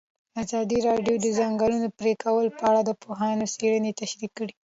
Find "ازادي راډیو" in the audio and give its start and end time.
0.43-1.15